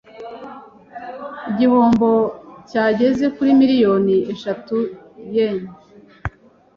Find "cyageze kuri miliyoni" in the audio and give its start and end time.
2.69-4.15